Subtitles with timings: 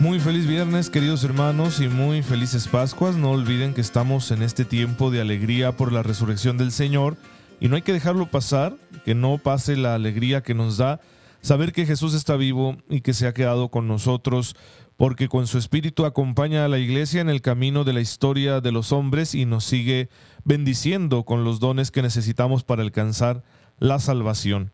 [0.00, 3.16] Muy feliz viernes, queridos hermanos, y muy felices Pascuas.
[3.16, 7.18] No olviden que estamos en este tiempo de alegría por la resurrección del Señor
[7.60, 8.74] y no hay que dejarlo pasar,
[9.04, 11.00] que no pase la alegría que nos da
[11.42, 14.56] saber que Jesús está vivo y que se ha quedado con nosotros,
[14.96, 18.72] porque con su espíritu acompaña a la iglesia en el camino de la historia de
[18.72, 20.08] los hombres y nos sigue
[20.44, 23.44] bendiciendo con los dones que necesitamos para alcanzar
[23.78, 24.72] la salvación.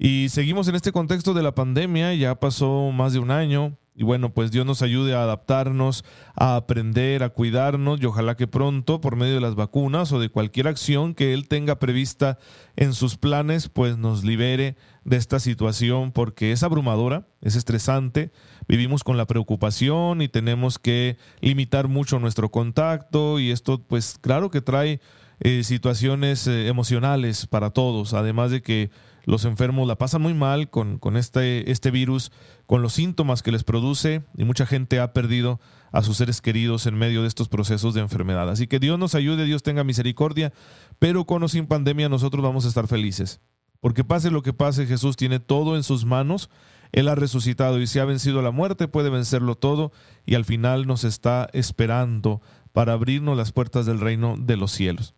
[0.00, 4.02] Y seguimos en este contexto de la pandemia, ya pasó más de un año, y
[4.02, 9.00] bueno, pues Dios nos ayude a adaptarnos, a aprender, a cuidarnos y ojalá que pronto,
[9.00, 12.38] por medio de las vacunas o de cualquier acción que Él tenga prevista
[12.74, 18.32] en sus planes, pues nos libere de esta situación porque es abrumadora, es estresante,
[18.66, 24.50] vivimos con la preocupación y tenemos que limitar mucho nuestro contacto y esto pues claro
[24.50, 25.00] que trae
[25.40, 28.90] eh, situaciones eh, emocionales para todos, además de que
[29.24, 32.32] los enfermos la pasan muy mal con, con este, este virus,
[32.66, 35.60] con los síntomas que les produce y mucha gente ha perdido
[35.92, 38.50] a sus seres queridos en medio de estos procesos de enfermedad.
[38.50, 40.52] Así que Dios nos ayude, Dios tenga misericordia,
[40.98, 43.40] pero con o sin pandemia nosotros vamos a estar felices.
[43.80, 46.50] Porque pase lo que pase, Jesús tiene todo en sus manos,
[46.92, 49.92] Él ha resucitado y si ha vencido la muerte puede vencerlo todo
[50.26, 52.40] y al final nos está esperando
[52.72, 55.14] para abrirnos las puertas del reino de los cielos.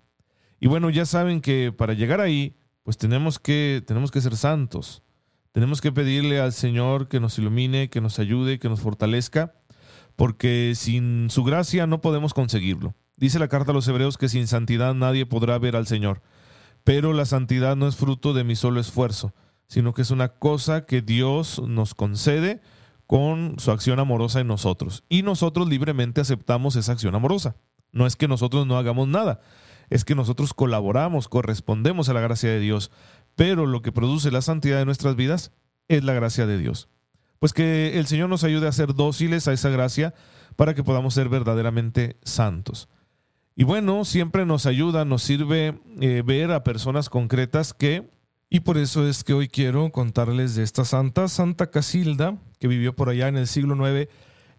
[0.60, 5.02] Y bueno, ya saben que para llegar ahí pues tenemos que, tenemos que ser santos.
[5.50, 9.56] Tenemos que pedirle al Señor que nos ilumine, que nos ayude, que nos fortalezca,
[10.14, 12.94] porque sin su gracia no podemos conseguirlo.
[13.16, 16.22] Dice la carta a los hebreos que sin santidad nadie podrá ver al Señor.
[16.84, 19.34] Pero la santidad no es fruto de mi solo esfuerzo,
[19.66, 22.60] sino que es una cosa que Dios nos concede
[23.08, 25.02] con su acción amorosa en nosotros.
[25.08, 27.56] Y nosotros libremente aceptamos esa acción amorosa.
[27.91, 29.41] No es que nosotros no hagamos nada,
[29.91, 32.91] es que nosotros colaboramos, correspondemos a la gracia de Dios,
[33.34, 35.52] pero lo que produce la santidad de nuestras vidas
[35.88, 36.88] es la gracia de Dios.
[37.38, 40.14] Pues que el Señor nos ayude a ser dóciles a esa gracia
[40.56, 42.88] para que podamos ser verdaderamente santos.
[43.54, 48.10] Y bueno, siempre nos ayuda, nos sirve eh, ver a personas concretas que,
[48.50, 52.94] y por eso es que hoy quiero contarles de esta santa, Santa Casilda, que vivió
[52.94, 54.10] por allá en el siglo IX,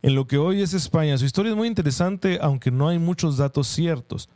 [0.02, 1.18] en lo que hoy es España.
[1.18, 4.30] Su historia es muy interesante, aunque no hay muchos datos ciertos.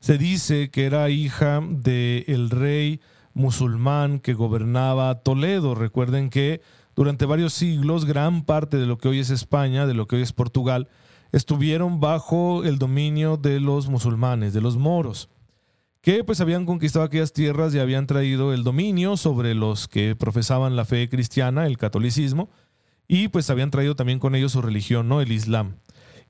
[0.00, 3.00] Se dice que era hija del el rey
[3.34, 5.74] musulmán que gobernaba Toledo.
[5.74, 6.62] Recuerden que
[6.96, 10.22] durante varios siglos gran parte de lo que hoy es España, de lo que hoy
[10.22, 10.88] es Portugal,
[11.32, 15.28] estuvieron bajo el dominio de los musulmanes, de los moros,
[16.00, 20.76] que pues habían conquistado aquellas tierras y habían traído el dominio sobre los que profesaban
[20.76, 22.48] la fe cristiana, el catolicismo,
[23.06, 25.20] y pues habían traído también con ellos su religión, ¿no?
[25.20, 25.76] El Islam.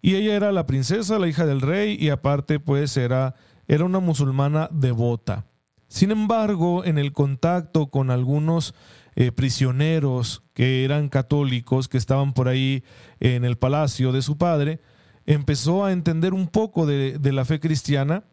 [0.02, 3.36] Y ella era la princesa, la hija del rey, y aparte pues era
[3.70, 5.46] era una musulmana devota.
[5.86, 8.74] Sin embargo, en el contacto con algunos
[9.14, 12.82] eh, prisioneros que eran católicos, que estaban por ahí
[13.20, 14.80] en el palacio de su padre,
[15.24, 18.24] empezó a entender un poco de, la fe cristiana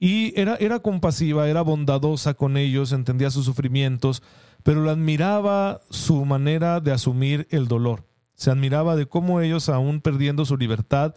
[0.00, 4.22] y era, era compasiva, era bondadosa con ellos, entendía sus sufrimientos,
[4.62, 8.06] pero le admiraba su manera de asumir el dolor.
[8.36, 11.14] Se admiraba de cómo ellos, aún perdiendo su libertad,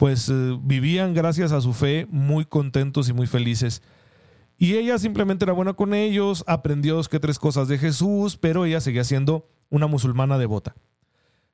[0.00, 3.82] pues eh, vivían gracias a su fe muy contentos y muy felices.
[4.56, 8.64] Y ella simplemente era buena con ellos, aprendió dos que tres cosas de Jesús, pero
[8.64, 10.74] ella seguía siendo una musulmana devota.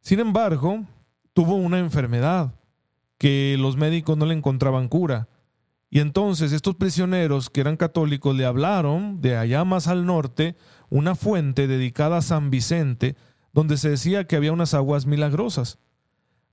[0.01, 0.85] Sin embargo,
[1.33, 2.55] tuvo una enfermedad
[3.19, 5.29] que los médicos no le encontraban cura.
[5.91, 10.55] Y entonces estos prisioneros que eran católicos le hablaron de allá más al norte
[10.89, 13.17] una fuente dedicada a San Vicente,
[13.53, 15.81] donde se decía que había unas aguas milagrosas.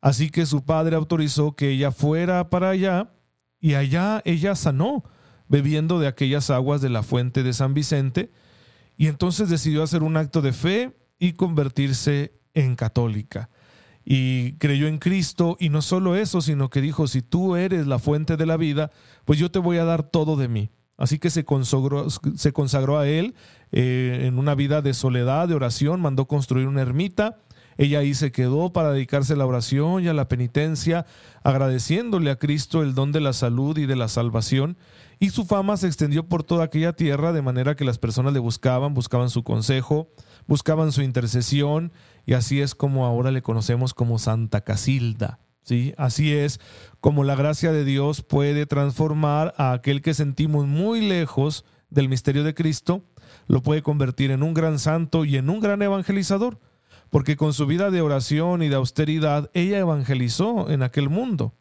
[0.03, 3.13] Así que su padre autorizó que ella fuera para allá
[3.61, 5.05] y allá ella sanó,
[5.47, 8.29] bebiendo de aquellas aguas de la fuente de San Vicente,
[8.97, 13.49] y entonces decidió hacer un acto de fe y convertirse en católica.
[14.03, 17.97] Y creyó en Cristo, y no solo eso, sino que dijo, si tú eres la
[17.97, 18.91] fuente de la vida,
[19.23, 20.69] pues yo te voy a dar todo de mí.
[20.97, 23.35] Así que se consagró, se consagró a él
[23.71, 27.39] eh, en una vida de soledad, de oración, mandó construir una ermita
[27.77, 31.05] ella ahí se quedó para dedicarse a la oración y a la penitencia,
[31.43, 34.77] agradeciéndole a Cristo el don de la salud y de la salvación,
[35.19, 38.39] y su fama se extendió por toda aquella tierra de manera que las personas le
[38.39, 40.09] buscaban, buscaban su consejo,
[40.47, 41.91] buscaban su intercesión,
[42.25, 45.39] y así es como ahora le conocemos como Santa Casilda.
[45.63, 45.93] ¿sí?
[45.97, 46.59] Así es
[46.99, 52.43] como la gracia de Dios puede transformar a aquel que sentimos muy lejos del misterio
[52.43, 53.03] de Cristo,
[53.47, 56.59] lo puede convertir en un gran santo y en un gran evangelizador,
[57.13, 61.53] porque con su vida de oración y de austeridad, ella evangelizó en aquel mundo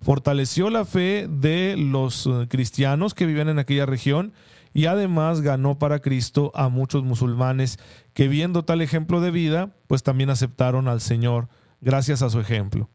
[0.00, 4.32] fortaleció la fe de los eh, cristianos que vivían en aquella región
[4.72, 7.78] y además ganó para Cristo a muchos musulmanes
[8.12, 11.48] que viendo tal ejemplo de vida, pues también aceptaron al Señor
[11.80, 12.88] gracias a su ejemplo.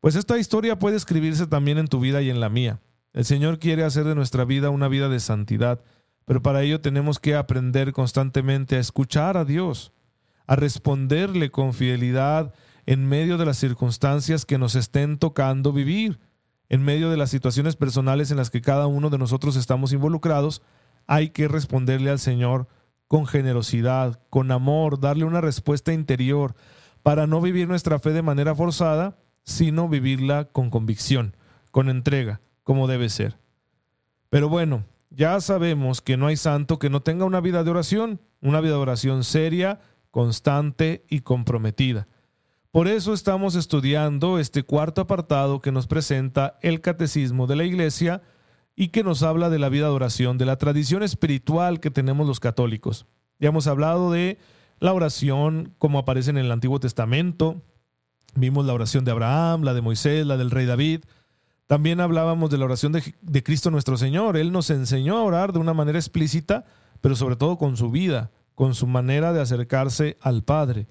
[0.00, 2.80] Pues esta historia puede escribirse también en tu vida y en la mía.
[3.12, 5.80] El Señor quiere hacer de nuestra vida una vida de santidad,
[6.26, 9.92] pero para ello tenemos que aprender constantemente a escuchar a Dios,
[10.46, 12.54] a responderle con fidelidad
[12.86, 16.20] en medio de las circunstancias que nos estén tocando vivir
[16.68, 20.62] en medio de las situaciones personales en las que cada uno de nosotros estamos involucrados,
[21.06, 22.66] hay que responderle al Señor
[23.08, 26.54] con generosidad, con amor, darle una respuesta interior,
[27.02, 31.36] para no vivir nuestra fe de manera forzada, sino vivirla con convicción,
[31.70, 33.38] con entrega, como debe ser.
[34.28, 38.20] Pero bueno, ya sabemos que no hay santo que no tenga una vida de oración,
[38.40, 39.78] una vida de oración seria,
[40.16, 42.08] constante y comprometida.
[42.70, 48.22] Por eso estamos estudiando este cuarto apartado que nos presenta el catecismo de la Iglesia
[48.74, 52.26] y que nos habla de la vida de oración, de la tradición espiritual que tenemos
[52.26, 53.04] los católicos.
[53.40, 54.38] Ya hemos hablado de
[54.80, 57.60] la oración como aparece en el Antiguo Testamento,
[58.34, 61.04] vimos la oración de Abraham, la de Moisés, la del rey David.
[61.66, 64.38] También hablábamos de la oración de, de Cristo nuestro Señor.
[64.38, 66.64] Él nos enseñó a orar de una manera explícita,
[67.02, 70.88] pero sobre todo con su vida, con su manera de acercarse al Padre.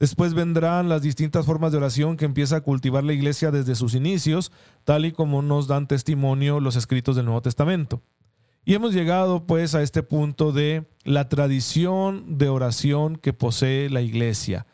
[0.00, 3.94] Después vendrán las distintas formas de oración que empieza a cultivar la iglesia desde sus
[3.94, 4.50] inicios,
[4.84, 8.00] tal y como nos dan testimonio los escritos del Nuevo Testamento.
[8.64, 14.00] Y hemos llegado pues a este punto de la tradición de oración que posee la
[14.00, 14.66] iglesia.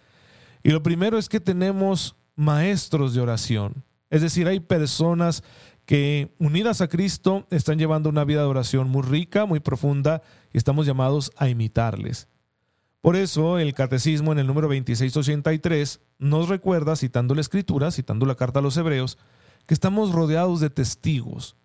[0.62, 3.84] Y lo primero es que tenemos maestros de oración.
[4.10, 5.42] Es decir, hay personas
[5.86, 10.20] que unidas a Cristo están llevando una vida de oración muy rica, muy profunda,
[10.52, 12.28] y estamos llamados a imitarles.
[13.00, 18.34] Por eso el catecismo en el número 2683 nos recuerda, citando la escritura, citando la
[18.34, 19.18] carta a los hebreos,
[19.66, 21.56] que estamos rodeados de testigos,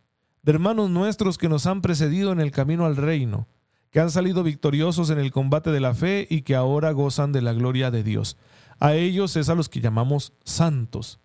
[0.43, 3.47] de hermanos nuestros que nos han precedido en el camino al reino,
[3.89, 7.41] que han salido victoriosos en el combate de la fe y que ahora gozan de
[7.41, 8.37] la gloria de Dios.
[8.79, 11.19] A ellos es a los que llamamos santos.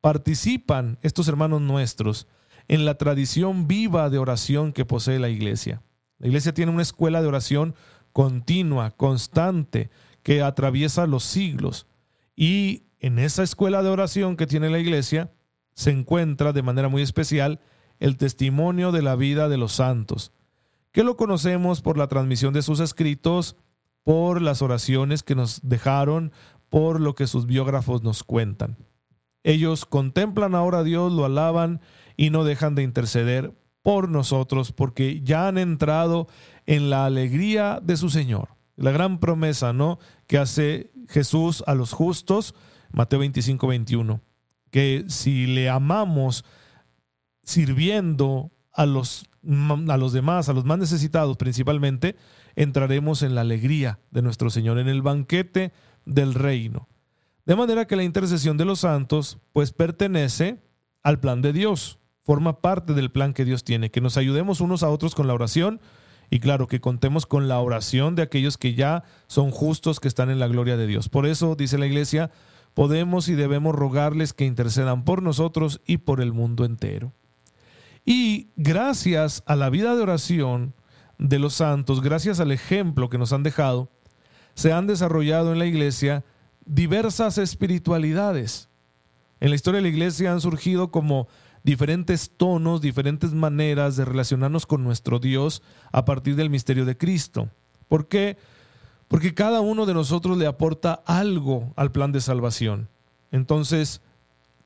[0.00, 2.26] Participan estos hermanos nuestros
[2.66, 5.82] en la tradición viva de oración que posee la iglesia.
[6.18, 7.74] La iglesia tiene una escuela de oración
[8.12, 9.90] continua, constante,
[10.22, 11.86] que atraviesa los siglos.
[12.34, 15.32] Y en esa escuela de oración que tiene la iglesia
[15.74, 17.60] se encuentra de manera muy especial
[18.00, 20.32] el testimonio de la vida de los santos,
[20.92, 23.56] que lo conocemos por la transmisión de sus escritos,
[24.02, 26.32] por las oraciones que nos dejaron,
[26.68, 28.76] por lo que sus biógrafos nos cuentan.
[29.44, 31.80] Ellos contemplan ahora a Dios, lo alaban
[32.16, 33.54] y no dejan de interceder
[33.88, 36.28] por nosotros porque ya han entrado
[36.66, 38.50] en la alegría de su Señor.
[38.76, 39.98] La gran promesa, ¿no?
[40.26, 42.54] Que hace Jesús a los justos,
[42.92, 44.20] Mateo 25, 21.
[44.70, 46.44] Que si le amamos
[47.42, 49.24] sirviendo a los,
[49.88, 52.14] a los demás, a los más necesitados principalmente,
[52.56, 55.72] entraremos en la alegría de nuestro Señor, en el banquete
[56.04, 56.90] del reino.
[57.46, 60.60] De manera que la intercesión de los santos, pues pertenece
[61.02, 64.82] al plan de Dios, forma parte del plan que Dios tiene, que nos ayudemos unos
[64.82, 65.80] a otros con la oración,
[66.28, 70.28] y claro, que contemos con la oración de aquellos que ya son justos, que están
[70.28, 71.08] en la gloria de Dios.
[71.08, 72.30] Por eso, dice la iglesia,
[72.74, 77.14] podemos y debemos rogarles que intercedan por nosotros y por el mundo entero.
[78.04, 80.74] Y gracias a la vida de oración
[81.16, 83.90] de los santos, gracias al ejemplo que nos han dejado,
[84.52, 86.26] se han desarrollado en la iglesia
[86.66, 88.68] diversas espiritualidades.
[89.40, 91.26] En la historia de la iglesia han surgido como
[91.68, 97.50] diferentes tonos, diferentes maneras de relacionarnos con nuestro Dios a partir del misterio de Cristo.
[97.88, 98.38] ¿Por qué?
[99.06, 102.88] Porque cada uno de nosotros le aporta algo al plan de salvación.
[103.32, 104.00] Entonces,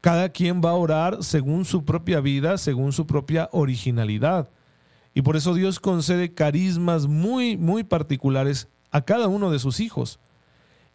[0.01, 4.49] cada quien va a orar según su propia vida, según su propia originalidad.
[5.13, 10.21] Y por eso Dios concede carismas muy, muy particulares a cada uno de sus hijos.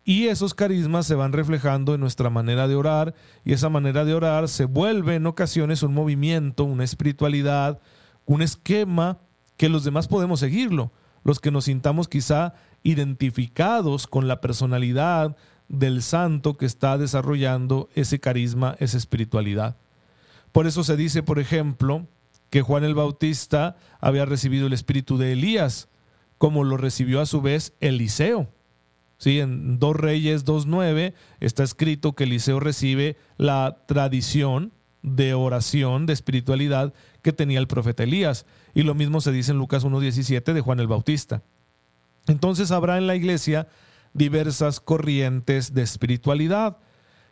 [0.10, 4.14] Y esos carismas se van reflejando en nuestra manera de orar y esa manera de
[4.14, 7.82] orar se vuelve en ocasiones un movimiento, una espiritualidad,
[8.26, 9.18] un esquema
[9.58, 10.94] que los demás podemos seguirlo,
[11.26, 15.36] los que nos sintamos quizá identificados con la personalidad
[15.68, 19.76] del santo que está desarrollando ese carisma, esa espiritualidad.
[20.54, 22.08] Por eso se dice, por ejemplo,
[22.50, 25.90] que Juan el Bautista había recibido el espíritu de Elías,
[26.38, 28.48] como lo recibió a su vez Eliseo.
[29.18, 29.40] ¿Sí?
[29.40, 34.72] En 2 Reyes 2.9 está escrito que Eliseo recibe la tradición
[35.02, 38.46] de oración, de espiritualidad que tenía el profeta Elías.
[38.74, 41.44] Y lo mismo se dice en Lucas 1.17 de Juan el Bautista.
[42.28, 43.68] Entonces habrá en la iglesia
[44.14, 46.78] diversas corrientes de espiritualidad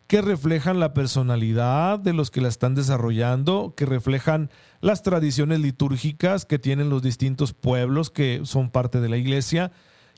[0.08, 4.52] que reflejan la personalidad de los que la están desarrollando, que reflejan
[4.82, 9.72] las tradiciones litúrgicas que tienen los distintos pueblos que son parte de la iglesia,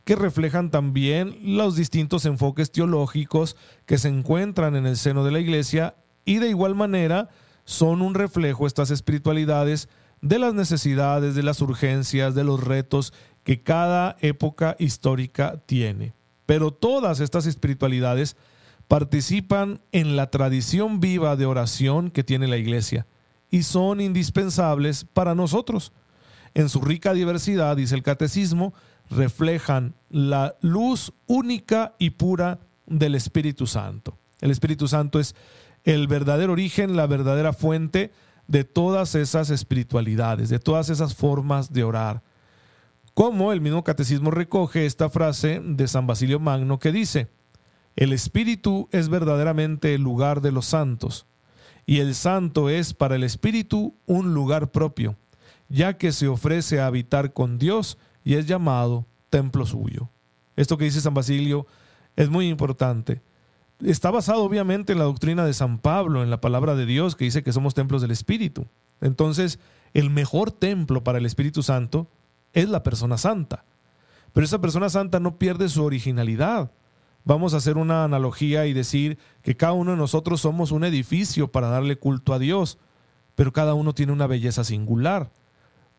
[0.08, 5.42] que reflejan también los distintos enfoques teológicos que se encuentran en el seno de la
[5.42, 7.28] iglesia y de igual manera
[7.66, 9.90] son un reflejo estas espiritualidades
[10.22, 13.12] de las necesidades, de las urgencias, de los retos
[13.44, 16.14] que cada época histórica tiene.
[16.46, 18.38] Pero todas estas espiritualidades
[18.88, 23.08] participan en la tradición viva de oración que tiene la Iglesia
[23.50, 25.92] y son indispensables para nosotros.
[26.54, 28.74] En su rica diversidad, dice el catecismo,
[29.10, 34.18] reflejan la luz única y pura del Espíritu Santo.
[34.42, 35.36] El Espíritu Santo es
[35.84, 38.12] el verdadero origen, la verdadera fuente
[38.48, 42.24] de todas esas espiritualidades, de todas esas formas de orar.
[43.14, 47.28] Como el mismo catecismo recoge esta frase de San Basilio Magno que dice,
[47.96, 51.26] el Espíritu es verdaderamente el lugar de los santos,
[51.86, 55.16] y el santo es para el Espíritu un lugar propio,
[55.68, 60.10] ya que se ofrece a habitar con Dios y es llamado templo suyo.
[60.57, 61.65] Esto que dice San Basilio
[62.17, 63.22] es muy importante.
[63.81, 67.24] Está basado obviamente en la doctrina de San Pablo, en la palabra de Dios que
[67.24, 68.67] dice que somos templos del Espíritu.
[69.00, 69.60] Entonces,
[69.93, 72.10] el mejor templo para el Espíritu Santo
[72.51, 73.63] es la persona santa.
[74.34, 76.72] Pero esa persona santa no pierde su originalidad
[77.24, 81.51] vamos a hacer una analogía y decir que cada uno de nosotros somos un edificio
[81.51, 82.77] para darle culto a Dios,
[83.36, 85.29] pero cada uno tiene una belleza singular.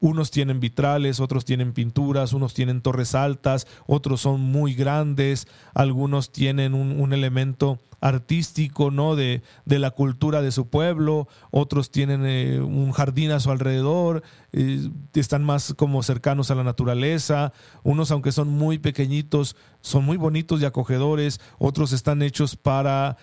[0.00, 6.30] Unos tienen vitrales, otros tienen pinturas, unos tienen torres altas, otros son muy grandes, algunos
[6.30, 9.16] tienen un, elemento artístico, ¿no?
[9.16, 14.22] De, de, la cultura de su pueblo, otros tienen eh, un jardín a su alrededor,
[14.52, 17.52] eh, están más como cercanos a la naturaleza,
[17.82, 23.16] unos aunque son muy pequeñitos, son muy bonitos y acogedores, otros están hechos para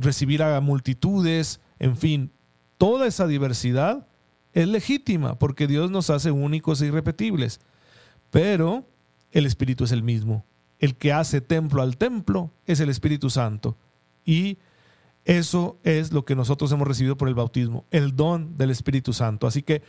[0.00, 2.32] recibir a multitudes, en fin,
[2.78, 4.08] toda esa diversidad
[4.54, 7.60] es legítima porque Dios nos hace únicos e irrepetibles.
[8.30, 8.84] Pero
[9.32, 10.44] el Espíritu es el mismo.
[10.78, 13.76] El que hace templo al templo es el Espíritu Santo.
[14.24, 14.58] Y
[15.24, 19.46] eso es lo que nosotros hemos recibido por el bautismo, el don del Espíritu Santo.
[19.46, 19.82] Así que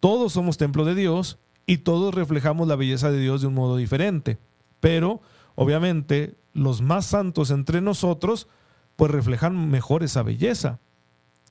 [0.00, 3.76] todos somos templo de Dios y todos reflejamos la belleza de Dios de un modo
[3.76, 4.38] diferente.
[4.80, 5.20] Pero
[5.54, 8.48] obviamente los más santos entre nosotros
[8.96, 10.78] pues reflejan mejor esa belleza.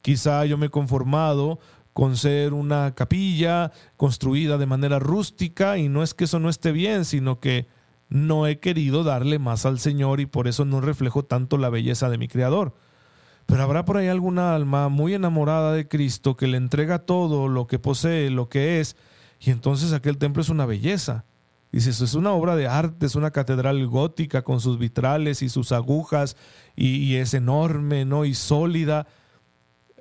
[0.01, 1.59] Quizá yo me he conformado
[1.93, 6.71] con ser una capilla construida de manera rústica y no es que eso no esté
[6.71, 7.67] bien, sino que
[8.09, 12.09] no he querido darle más al Señor y por eso no reflejo tanto la belleza
[12.09, 12.73] de mi Creador.
[13.45, 17.67] Pero habrá por ahí alguna alma muy enamorada de Cristo que le entrega todo lo
[17.67, 18.95] que posee, lo que es,
[19.39, 21.25] y entonces aquel templo es una belleza.
[21.71, 25.49] Dice, eso es una obra de arte, es una catedral gótica con sus vitrales y
[25.49, 26.35] sus agujas,
[26.75, 28.25] y, y es enorme, ¿no?
[28.25, 29.07] Y sólida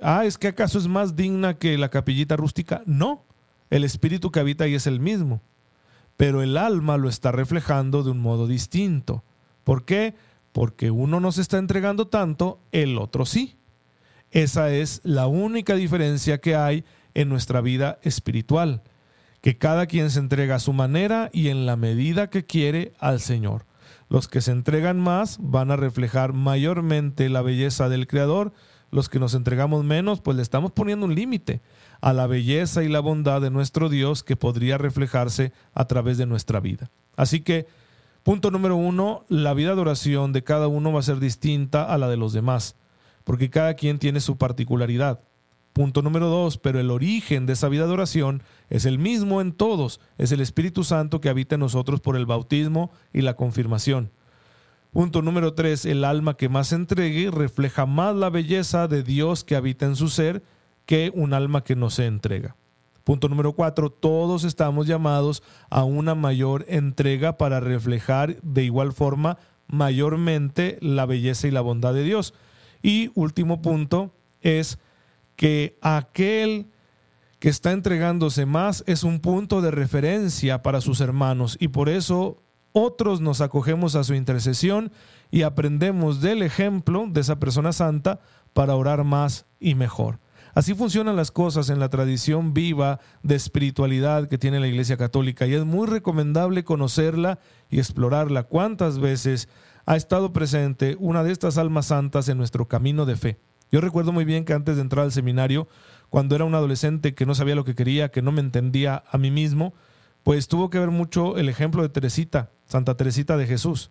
[0.03, 2.83] ah, ¿es que acaso es más digna que la capillita rústica?
[2.87, 3.25] No,
[3.71, 5.43] el espíritu que habita ahí es el mismo,
[6.17, 9.25] pero el alma lo está reflejando de un modo distinto.
[9.65, 10.15] ¿Por qué?
[10.53, 13.57] Porque uno no se está entregando tanto, el otro sí.
[14.31, 18.83] Esa es la única diferencia que hay en nuestra vida espiritual,
[19.41, 23.21] que cada quien se entrega a su manera y en la medida que quiere al
[23.21, 23.67] Señor.
[24.09, 28.53] Los que se entregan más van a reflejar mayormente la belleza del Creador
[28.91, 31.61] los que nos entregamos menos, pues le estamos poniendo un límite
[32.01, 36.27] a la belleza y la bondad de nuestro Dios que podría reflejarse a través de
[36.27, 36.91] nuestra vida.
[37.17, 37.67] Así que,
[38.23, 41.99] punto número uno, la vida de oración de cada uno va a ser distinta a
[41.99, 42.77] la de los demás,
[43.25, 45.21] porque cada quien tiene su particularidad.
[45.73, 49.53] Punto número dos, pero el origen de esa vida de oración es el mismo en
[49.53, 54.11] todos, es el Espíritu Santo que habita en nosotros por el bautismo y la confirmación.
[54.93, 59.55] Punto número tres, el alma que más entregue refleja más la belleza de Dios que
[59.55, 60.43] habita en su ser
[60.87, 62.57] que un alma que no se entrega.
[63.05, 69.39] Punto número cuatro, todos estamos llamados a una mayor entrega para reflejar de igual forma
[69.67, 72.35] mayormente la belleza y la bondad de Dios.
[72.83, 74.79] Y último punto es
[75.37, 76.69] que aquel
[77.39, 82.43] que está entregándose más es un punto de referencia para sus hermanos y por eso
[82.79, 84.93] otros nos acogemos a su intercesión
[85.31, 88.21] y aprendemos del ejemplo de esa persona santa
[88.53, 90.21] para orar más y mejor.
[90.55, 95.47] Así funcionan las cosas en la tradición viva de espiritualidad que tiene la Iglesia Católica
[95.47, 98.45] y es muy recomendable conocerla y explorarla.
[98.45, 99.49] ¿Cuántas veces
[99.89, 103.41] ha estado presente una de estas almas santas en nuestro camino de fe.
[103.73, 105.67] Yo recuerdo muy bien que antes de entrar al seminario,
[106.11, 109.17] cuando era un adolescente que no sabía lo que quería, que no me entendía a
[109.17, 109.73] mí mismo,
[110.25, 113.91] pues tuvo que ver mucho el ejemplo de Teresita, Santa Teresita de Jesús.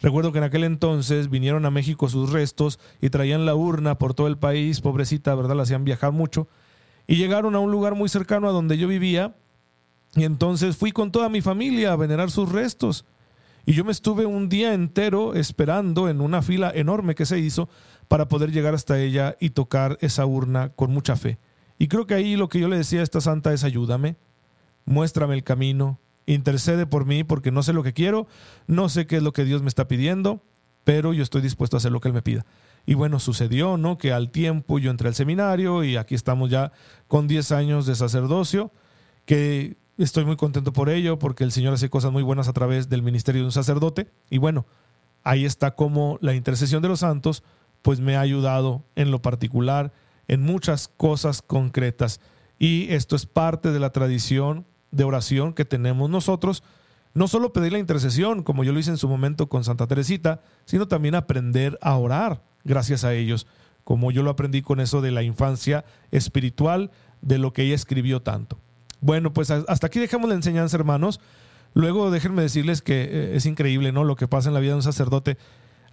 [0.00, 4.14] Recuerdo que en aquel entonces vinieron a México sus restos y traían la urna por
[4.14, 5.54] todo el país, pobrecita, ¿verdad?
[5.54, 6.48] La hacían viajar mucho.
[7.06, 9.36] Y llegaron a un lugar muy cercano a donde yo vivía.
[10.14, 13.04] Y entonces fui con toda mi familia a venerar sus restos.
[13.64, 17.68] Y yo me estuve un día entero esperando en una fila enorme que se hizo
[18.08, 21.38] para poder llegar hasta ella y tocar esa urna con mucha fe.
[21.78, 24.16] Y creo que ahí lo que yo le decía a esta santa es ayúdame,
[24.84, 28.26] muéstrame el camino, intercede por mí porque no sé lo que quiero,
[28.66, 30.42] no sé qué es lo que Dios me está pidiendo,
[30.84, 32.44] pero yo estoy dispuesto a hacer lo que Él me pida.
[32.84, 33.96] Y bueno, sucedió, ¿no?
[33.96, 36.72] Que al tiempo yo entré al seminario y aquí estamos ya
[37.06, 38.72] con 10 años de sacerdocio,
[39.24, 42.88] que estoy muy contento por ello, porque el Señor hace cosas muy buenas a través
[42.88, 44.10] del ministerio de un sacerdote.
[44.30, 44.66] Y bueno,
[45.22, 47.44] ahí está como la intercesión de los santos,
[47.82, 49.92] pues me ha ayudado en lo particular,
[50.26, 52.20] en muchas cosas concretas.
[52.58, 56.62] Y esto es parte de la tradición de oración que tenemos nosotros,
[57.14, 60.40] no solo pedir la intercesión, como yo lo hice en su momento con Santa Teresita,
[60.64, 63.46] sino también aprender a orar gracias a ellos,
[63.84, 68.22] como yo lo aprendí con eso de la infancia espiritual, de lo que ella escribió
[68.22, 68.58] tanto.
[69.00, 71.20] Bueno, pues hasta aquí dejamos la enseñanza, hermanos.
[71.74, 74.04] Luego déjenme decirles que eh, es increíble, ¿no?
[74.04, 75.38] Lo que pasa en la vida de un sacerdote.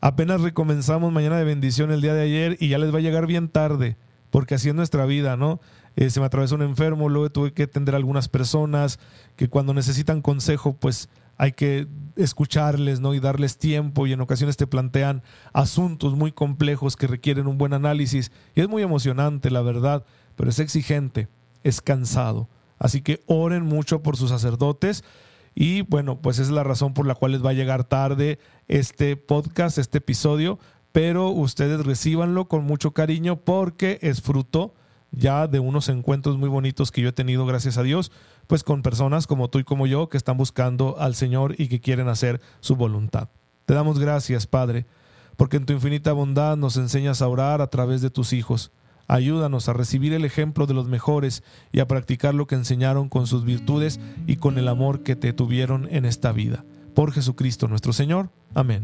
[0.01, 3.27] Apenas recomenzamos mañana de bendición el día de ayer y ya les va a llegar
[3.27, 3.97] bien tarde,
[4.29, 5.59] porque así es nuestra vida, ¿no?
[5.99, 8.99] Eh, se me atravesó un enfermo, luego tuve que atender a algunas personas
[9.35, 13.13] que cuando necesitan consejo, pues hay que escucharles, ¿no?
[13.13, 17.73] Y darles tiempo y en ocasiones te plantean asuntos muy complejos que requieren un buen
[17.73, 20.05] análisis y es muy emocionante, la verdad,
[20.37, 21.27] pero es exigente,
[21.65, 22.47] es cansado.
[22.77, 25.03] Así que oren mucho por sus sacerdotes
[25.53, 28.39] y bueno, pues es la razón por la cual les va a llegar tarde
[28.69, 30.59] este podcast, este episodio,
[30.93, 34.75] pero ustedes recibanlo con mucho cariño porque es fruto
[35.11, 38.11] ya de unos encuentros muy bonitos que yo he tenido, gracias a Dios,
[38.47, 41.81] pues con personas como tú y como yo que están buscando al Señor y que
[41.81, 43.29] quieren hacer su voluntad.
[43.65, 44.85] Te damos gracias, Padre,
[45.37, 48.71] porque en tu infinita bondad nos enseñas a orar a través de tus hijos.
[49.07, 53.25] Ayúdanos a recibir el ejemplo de los mejores y a practicar lo que enseñaron con
[53.25, 56.63] sus virtudes y con el amor que te tuvieron en esta vida.
[56.93, 58.29] Por Jesucristo nuestro Señor.
[58.53, 58.83] Amén.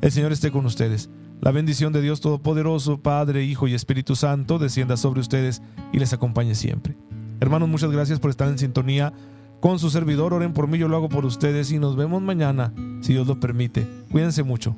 [0.00, 1.10] El Señor esté con ustedes.
[1.40, 6.12] La bendición de Dios Todopoderoso, Padre, Hijo y Espíritu Santo, descienda sobre ustedes y les
[6.12, 6.98] acompañe siempre.
[7.40, 9.14] Hermanos, muchas gracias por estar en sintonía
[9.60, 10.34] con su servidor.
[10.34, 13.40] Oren por mí, yo lo hago por ustedes y nos vemos mañana, si Dios lo
[13.40, 13.86] permite.
[14.10, 14.76] Cuídense mucho.